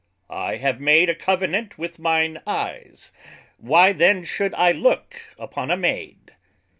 [0.31, 3.11] _I have made a Covenant with my eyes,
[3.57, 6.33] why then should I look upon a maid?